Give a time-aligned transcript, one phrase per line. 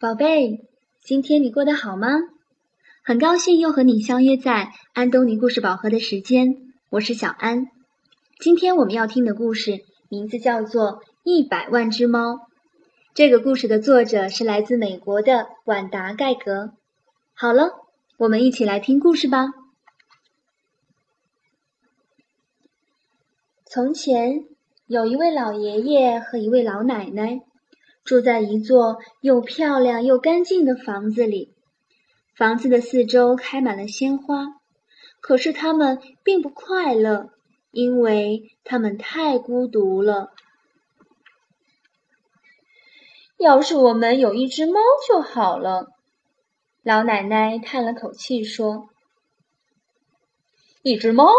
[0.00, 0.60] 宝贝，
[1.02, 2.20] 今天你过得好吗？
[3.02, 6.54] 很高兴又和你相约在安东尼故事宝盒的时间，
[6.88, 7.66] 我是小安。
[8.38, 12.34] 今天我们要听的故事名字叫做《一百万只猫》。
[13.12, 16.74] 这个故事的作者是来自美国的晚达·盖格。
[17.34, 17.72] 好了，
[18.18, 19.48] 我们一起来听故事吧。
[23.66, 24.44] 从前
[24.86, 27.40] 有一位老爷爷和一位老奶奶。
[28.08, 31.52] 住在一座又漂亮又干净的房子里，
[32.34, 34.46] 房子的四周开满了鲜花，
[35.20, 37.28] 可是他们并不快乐，
[37.70, 40.30] 因为他们太孤独了。
[43.36, 45.88] 要是我们有一只猫就好了，
[46.82, 48.88] 老奶奶叹了口气说
[50.80, 51.30] ：“一只猫？”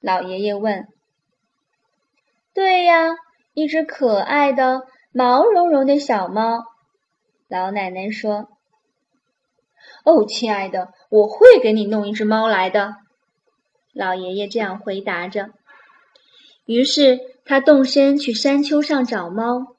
[0.00, 0.86] 老爷爷问。
[2.52, 3.16] “对呀，
[3.54, 4.82] 一只可爱的。”
[5.14, 6.64] 毛茸茸的小猫，
[7.46, 8.48] 老奶奶说
[10.04, 12.94] ：“哦，亲爱的，我会给你弄一只猫来的。”
[13.92, 15.50] 老爷爷这样回答着。
[16.64, 19.76] 于是他动身去山丘上找猫。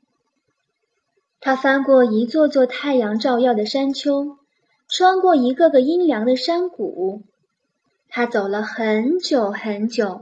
[1.40, 4.38] 他翻过一座座太阳照耀的山丘，
[4.88, 7.24] 穿过一个个阴凉的山谷。
[8.08, 10.22] 他走了很久很久，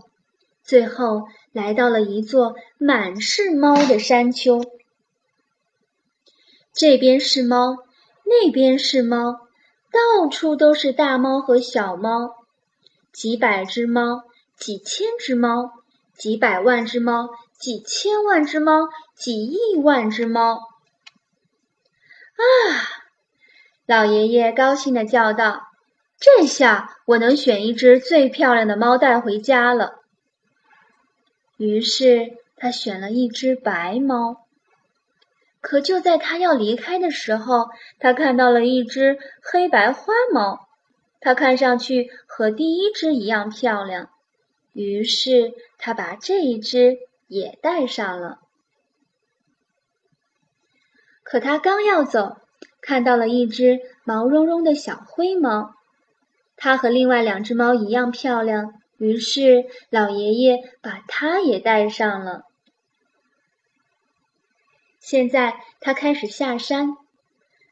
[0.64, 4.61] 最后来到了一座满是猫的山丘。
[6.73, 7.77] 这边是猫，
[8.23, 9.33] 那边是猫，
[9.91, 12.36] 到处都是大猫和小猫，
[13.11, 14.23] 几百只猫，
[14.58, 15.72] 几千只猫，
[16.17, 20.61] 几百万只猫，几千万只猫，几亿万只猫。
[22.36, 22.42] 啊！
[23.86, 25.64] 老爷爷高兴地叫道
[26.17, 29.99] ：“这下我能选一只最漂亮的猫带回家了。”
[31.58, 34.41] 于是他选了一只白猫。
[35.72, 40.67] 可就在他要离开的时候，他看到了一只黑白花猫，
[41.22, 44.09] 它看上去和第一只一样漂亮，
[44.73, 46.98] 于是他把这一只
[47.30, 48.39] 也带上了。
[51.23, 52.36] 可他刚要走，
[52.82, 55.71] 看到了一只毛茸茸的小灰猫，
[56.58, 62.42] 它和另外两只猫一样漂亮，于是老爷爷把它也带上了。
[65.02, 66.95] 现在他开始下山，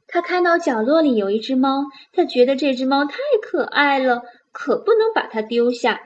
[0.07, 6.01] 他看到角落里有一只猫，他觉得这只猫太可爱了，可不能把它丢下。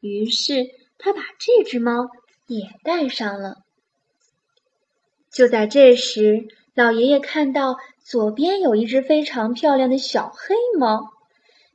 [0.00, 0.66] 于是
[0.98, 2.08] 他把这只猫
[2.46, 3.58] 也带上了。
[5.30, 11.10] 就在这时，老爷爷看到左边有一只非常漂亮的小黑猫，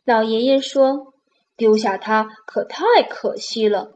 [0.04, 1.14] 老爷爷说
[1.56, 3.94] ：“丢下它可太可惜了。”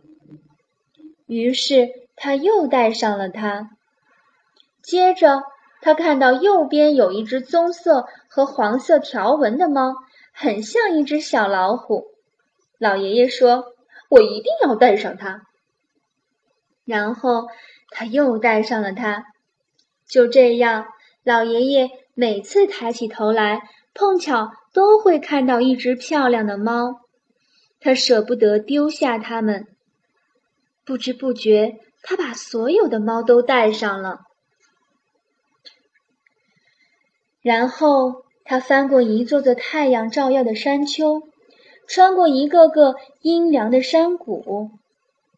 [1.27, 3.71] 于是他又带上了它。
[4.81, 5.43] 接着，
[5.81, 9.93] 他看到右边有一只棕色和黄色条纹的猫，
[10.33, 12.05] 很像一只小老虎。
[12.79, 13.65] 老爷爷说
[14.09, 15.41] ：“我一定要带上它。”
[16.85, 17.47] 然后
[17.91, 19.25] 他又带上了它。
[20.07, 20.85] 就这样，
[21.23, 23.61] 老爷爷每次抬起头来，
[23.93, 27.01] 碰巧都会看到一只漂亮的猫。
[27.79, 29.67] 他舍不得丢下它们。
[30.85, 34.21] 不知不觉，他把所有的猫都带上了。
[37.49, 41.23] 然后他翻过一座座太阳照耀的山丘，
[41.87, 42.93] 穿过一个个
[43.23, 44.69] 阴凉的山谷，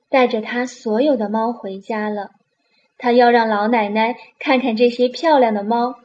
[0.10, 2.32] 带着他所有的猫回家了。
[2.98, 5.96] 他要让老奶奶看看这些漂亮的猫，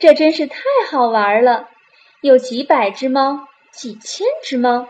[0.00, 0.58] 这真是太
[0.90, 1.68] 好玩了！
[2.22, 4.88] 有几百只猫，几千只猫，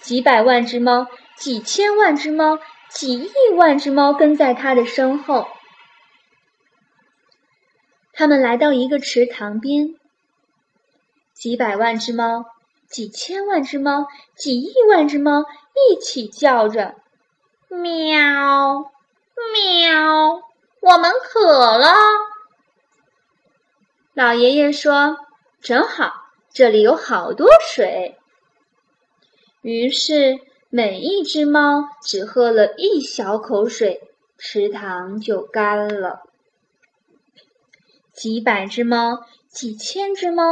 [0.00, 5.46] 几百万只猫，几千万只猫，几亿万只猫跟在他的身后。
[8.12, 9.94] 他们来到一个池塘边，
[11.32, 12.44] 几百万只猫，
[12.88, 14.06] 几千万只猫，
[14.36, 15.44] 几亿万只猫
[15.90, 16.94] 一起叫着
[17.68, 18.90] ：“喵，
[19.54, 20.42] 喵，
[20.80, 21.94] 我们渴了。”
[24.14, 25.16] 老爷爷说
[25.62, 26.12] ：“正好，
[26.52, 28.18] 这里有好多水。”
[29.62, 30.38] 于是
[30.68, 34.02] 每一只猫只喝了一小口水，
[34.36, 36.20] 池塘就干了。
[38.12, 39.18] 几百只猫，
[39.48, 40.44] 几千只猫，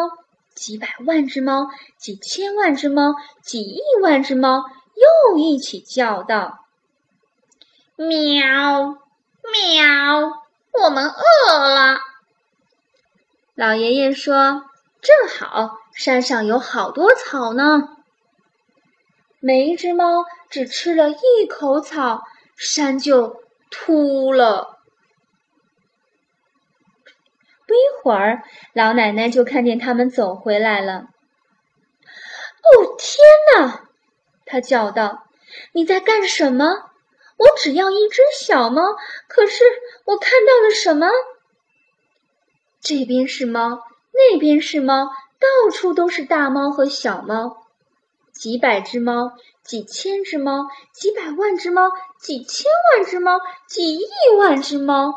[0.54, 1.68] 几百万只猫，
[1.98, 4.64] 几千万只猫，几亿万只猫
[5.30, 6.58] 又一起叫道
[7.96, 8.96] ：“喵，
[9.52, 10.32] 喵，
[10.72, 11.98] 我们饿了。”
[13.54, 14.64] 老爷爷说
[15.02, 17.88] ：“正好，山上有好多草呢。”
[19.42, 22.22] 每一只猫只吃了一口草，
[22.56, 24.79] 山就秃了。
[27.70, 31.04] 不一会儿，老奶奶就看见他们走回来了。
[32.62, 33.24] 哦，天
[33.54, 33.84] 哪！
[34.44, 35.22] 她叫道
[35.72, 36.66] ：“你在干什么？
[37.36, 38.82] 我只要一只小猫，
[39.28, 39.62] 可是
[40.04, 41.06] 我看到了什么？
[42.80, 43.78] 这边是猫，
[44.12, 45.04] 那边是猫，
[45.38, 47.56] 到处都是大猫和小猫，
[48.32, 49.30] 几百只猫，
[49.62, 52.66] 几千只猫，几百万只猫，几千
[52.96, 53.38] 万只猫，
[53.68, 54.08] 几亿
[54.40, 55.14] 万只猫。”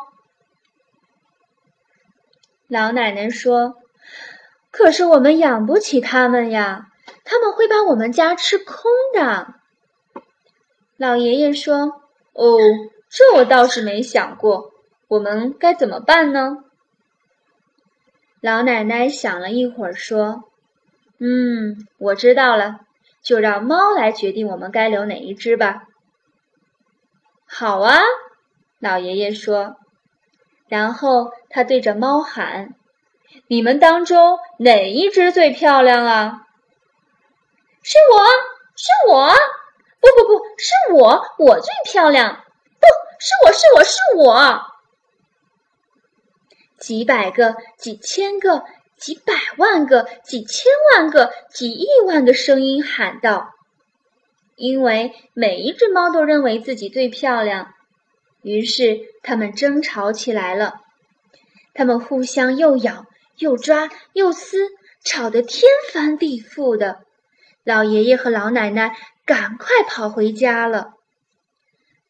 [2.73, 3.75] 老奶奶说
[4.71, 6.87] ：“可是我们养不起它们呀，
[7.23, 9.53] 他们会把我们家吃空的。”
[10.97, 12.01] 老爷爷说
[12.33, 12.57] ：“哦，
[13.11, 14.71] 这我倒是没想过，
[15.07, 16.63] 我们该怎么办呢？”
[18.41, 20.45] 老奶奶想了一会儿说
[21.21, 22.79] ：“嗯，我知道了，
[23.21, 25.83] 就让猫来决定我们该留哪一只吧。”
[27.45, 27.99] 好啊，
[28.79, 29.75] 老爷爷说。
[30.73, 32.73] 然后他对着猫喊
[33.45, 36.47] ：“你们当中哪一只最漂亮啊
[37.83, 38.25] ？”“是我，
[38.75, 39.29] 是我！
[40.01, 42.43] 不不不是我，我最漂亮！
[42.79, 42.87] 不
[43.19, 44.65] 是我，是我是我！”
[46.81, 48.63] 几百个、几千个、
[48.97, 53.51] 几百万个、几千万个、几亿万个声音喊道
[54.57, 57.75] ：“因为每一只猫都认为自己最漂亮。”
[58.43, 60.75] 于是，他们争吵起来了。
[61.73, 63.05] 他们互相又咬
[63.37, 64.67] 又抓又撕，
[65.03, 66.99] 吵得天翻地覆的。
[67.63, 68.95] 老爷爷和老奶奶
[69.25, 70.91] 赶快跑回家了。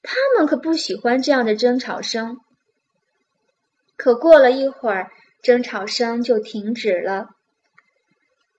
[0.02, 2.38] 他们可不喜欢这样的争吵声。
[3.96, 7.28] 可过了一会儿，争吵声就停止了。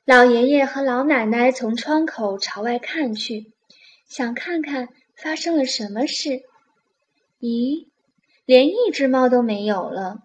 [0.07, 3.53] 老爷爷和老奶奶从窗口朝外看去，
[4.09, 6.43] 想看看发生了什么事。
[7.45, 7.89] 咦，
[8.47, 10.21] 连一只猫都没有了。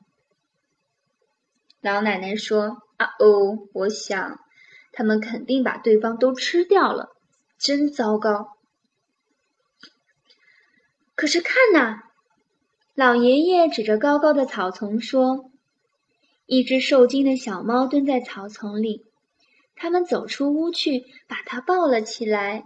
[1.81, 4.39] 老奶奶说：“啊哦，我想，
[4.93, 7.09] 他们肯定把对方都吃掉了，
[7.59, 8.51] 真糟糕。”
[11.13, 11.97] 可是看呐，
[12.95, 15.51] 老爷爷指着高高的草丛说
[16.47, 19.03] ：“一只受惊的小猫蹲在草丛里。”
[19.75, 22.63] 他们走出屋去，把它抱了起来。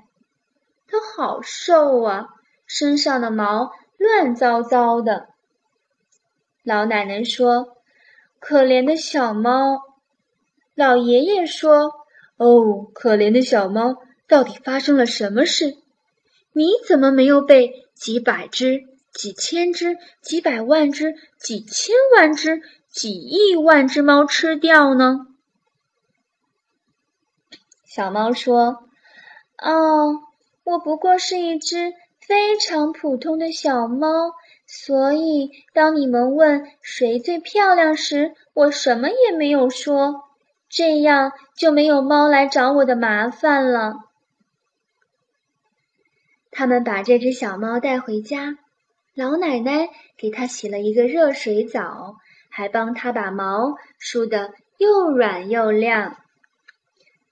[0.86, 2.28] 它好瘦啊，
[2.68, 3.72] 身上的毛。
[4.04, 5.30] 乱糟糟的，
[6.62, 7.78] 老奶奶说
[8.38, 9.80] ：“可怜的小猫。”
[10.76, 11.90] 老爷爷说
[12.36, 13.96] ：“哦，可怜的小猫，
[14.28, 15.78] 到底发生了什么事？
[16.52, 18.84] 你怎么没有被几百只、
[19.14, 25.28] 几千只、几百万只、几千万只、几亿万只猫吃掉呢？”
[27.88, 28.90] 小猫说
[29.64, 30.20] ：“哦，
[30.66, 31.94] 我不过是一只。”
[32.28, 34.08] 非常普通的小猫，
[34.66, 40.24] 所以当你们问谁最漂亮时，我什么也没有说，
[40.70, 43.96] 这样就没有猫来找我的麻烦了。
[46.52, 48.58] 他们把这只小猫带回家，
[49.16, 52.16] 老奶奶给它洗了一个热水澡，
[52.50, 56.18] 还帮它把毛梳得又软又亮。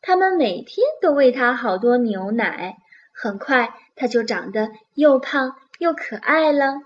[0.02, 2.76] 他们每天都喂它好多牛奶，
[3.14, 3.74] 很快。
[3.96, 6.82] 它就长得又胖又可爱了。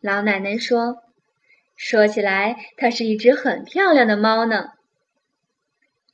[0.00, 0.98] 老奶奶说
[1.76, 4.70] ：“说起来，它是一只很漂亮的猫呢。”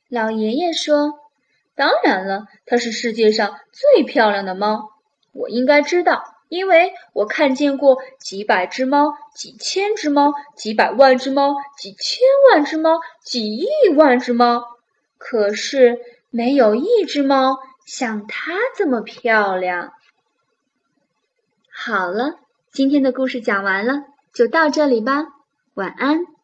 [0.09, 1.19] 老爷爷说
[1.75, 4.91] ：“当然了，它是世界上最漂亮的猫。
[5.33, 14.63] 我应该知道，因为我看见过几百只猫、几千只猫、几百万只猫、几千万只猫、几亿万只猫。
[15.17, 19.93] 可是没有一只猫。”像她这么漂亮。
[21.71, 22.39] 好了，
[22.71, 25.25] 今天的故事讲完了，就到这里吧，
[25.75, 26.34] 晚安。